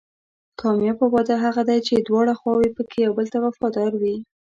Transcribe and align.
کامیابه 0.61 1.05
واده 1.13 1.35
هغه 1.45 1.61
دی 1.69 1.79
چې 1.87 1.93
دواړه 2.07 2.33
خواوې 2.39 2.69
پکې 2.75 2.97
یو 3.05 3.11
بل 3.17 3.27
ته 3.33 3.37
وفادار 3.45 3.91
وي. 4.01 4.15